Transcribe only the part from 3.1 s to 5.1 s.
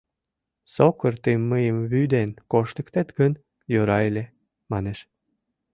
гын, йӧра ыле» манеш.